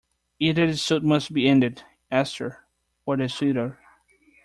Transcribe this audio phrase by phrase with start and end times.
[0.39, 2.65] Either the suit must be ended, Esther-
[3.05, 3.77] or the suitor.